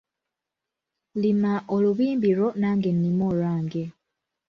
[1.21, 3.83] Lima olubimbi lwo nange nnime olwange.